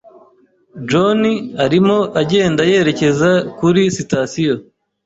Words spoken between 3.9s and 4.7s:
sitasiyo.